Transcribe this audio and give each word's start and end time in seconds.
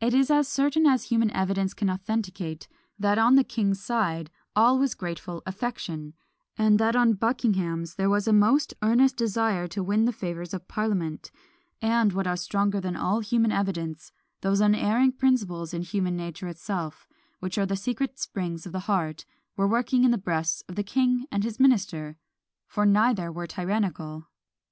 It 0.00 0.14
is 0.14 0.30
as 0.30 0.46
certain 0.46 0.86
as 0.86 1.06
human 1.06 1.28
evidence 1.32 1.74
can 1.74 1.90
authenticate, 1.90 2.68
that 2.96 3.18
on 3.18 3.34
the 3.34 3.42
king's 3.42 3.80
side 3.82 4.30
all 4.54 4.78
was 4.78 4.94
grateful 4.94 5.42
affection; 5.46 6.14
and 6.56 6.78
that 6.78 6.94
on 6.94 7.14
Buckingham's 7.14 7.96
there 7.96 8.08
was 8.08 8.28
a 8.28 8.32
most 8.32 8.72
earnest 8.82 9.16
desire 9.16 9.66
to 9.66 9.82
win 9.82 10.04
the 10.04 10.12
favours 10.12 10.54
of 10.54 10.68
parliament; 10.68 11.32
and 11.80 12.12
what 12.12 12.28
are 12.28 12.36
stronger 12.36 12.80
than 12.80 12.94
all 12.94 13.18
human 13.18 13.50
evidence, 13.50 14.12
those 14.42 14.60
unerring 14.60 15.10
principles 15.10 15.74
in 15.74 15.82
human 15.82 16.14
nature 16.14 16.46
itself, 16.46 17.08
which 17.40 17.58
are 17.58 17.66
the 17.66 17.74
secret 17.74 18.20
springs 18.20 18.64
of 18.64 18.70
the 18.70 18.86
heart, 18.86 19.24
were 19.56 19.66
working 19.66 20.04
in 20.04 20.12
the 20.12 20.18
breasts 20.18 20.60
of 20.68 20.76
the 20.76 20.84
king 20.84 21.26
and 21.32 21.42
his 21.42 21.58
minister; 21.58 22.16
for 22.68 22.86
neither 22.86 23.32
were 23.32 23.48
tyrannical. 23.48 24.28